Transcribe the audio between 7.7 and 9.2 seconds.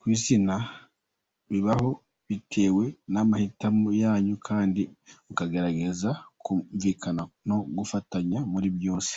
gufatanya muri byose.